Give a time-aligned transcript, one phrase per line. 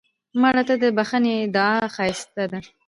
[0.41, 2.59] مړه ته د بښنې دعا ښایسته ده